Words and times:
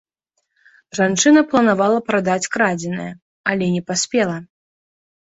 Жанчына 0.99 1.43
планавала 1.51 1.99
прадаць 2.07 2.49
крадзенае, 2.55 3.11
але 3.53 3.69
не 3.75 3.83
паспела. 3.91 4.37